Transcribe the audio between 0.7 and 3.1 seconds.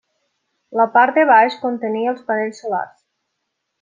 La part de baix contenia els panells solars.